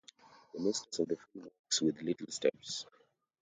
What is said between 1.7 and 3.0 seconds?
with little steps.